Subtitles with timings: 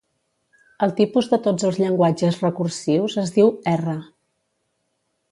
[0.85, 3.95] El tipus de tots els llenguatges recursius es diu R.